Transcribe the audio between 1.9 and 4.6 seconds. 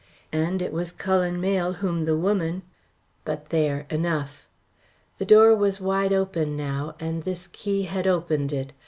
the woman But, there, enough."